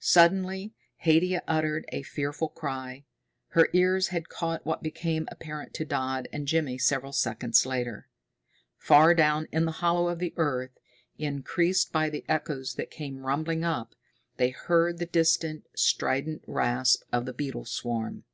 [0.00, 0.72] Suddenly
[1.04, 3.04] Haidia uttered a fearful cry.
[3.48, 8.08] Her ears had caught what became apparent to Dodd and Jimmy several seconds later.
[8.78, 10.78] Far down in the hollow of the earth,
[11.18, 13.94] increased by the echoes that came rumbling up,
[14.38, 18.24] they heard the distant, strident rasp of the beetle swarm.